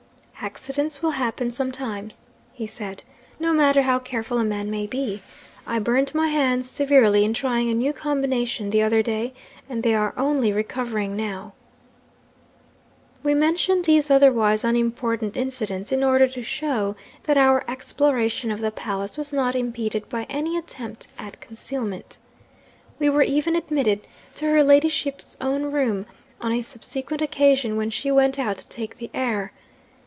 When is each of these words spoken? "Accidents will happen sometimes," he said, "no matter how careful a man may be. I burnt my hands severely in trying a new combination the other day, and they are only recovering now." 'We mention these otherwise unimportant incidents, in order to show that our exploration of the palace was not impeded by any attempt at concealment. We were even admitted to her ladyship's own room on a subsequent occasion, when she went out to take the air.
"Accidents 0.43 1.03
will 1.03 1.11
happen 1.11 1.51
sometimes," 1.51 2.25
he 2.51 2.65
said, 2.65 3.03
"no 3.39 3.53
matter 3.53 3.83
how 3.83 3.99
careful 3.99 4.39
a 4.39 4.43
man 4.43 4.71
may 4.71 4.87
be. 4.87 5.21
I 5.67 5.77
burnt 5.77 6.15
my 6.15 6.29
hands 6.29 6.67
severely 6.67 7.23
in 7.23 7.35
trying 7.35 7.69
a 7.69 7.75
new 7.75 7.93
combination 7.93 8.71
the 8.71 8.81
other 8.81 9.03
day, 9.03 9.35
and 9.69 9.83
they 9.83 9.93
are 9.93 10.15
only 10.17 10.51
recovering 10.51 11.15
now." 11.15 11.53
'We 13.21 13.35
mention 13.35 13.81
these 13.83 14.09
otherwise 14.09 14.63
unimportant 14.63 15.37
incidents, 15.37 15.91
in 15.91 16.03
order 16.03 16.27
to 16.29 16.41
show 16.41 16.95
that 17.25 17.37
our 17.37 17.63
exploration 17.69 18.49
of 18.49 18.61
the 18.61 18.71
palace 18.71 19.19
was 19.19 19.31
not 19.31 19.53
impeded 19.53 20.09
by 20.09 20.23
any 20.23 20.57
attempt 20.57 21.07
at 21.19 21.39
concealment. 21.39 22.17
We 22.97 23.09
were 23.11 23.21
even 23.21 23.55
admitted 23.55 24.07
to 24.35 24.45
her 24.49 24.63
ladyship's 24.63 25.37
own 25.39 25.65
room 25.71 26.07
on 26.41 26.51
a 26.51 26.61
subsequent 26.63 27.21
occasion, 27.21 27.77
when 27.77 27.91
she 27.91 28.09
went 28.11 28.39
out 28.39 28.57
to 28.57 28.67
take 28.69 28.97
the 28.97 29.11
air. 29.13 29.51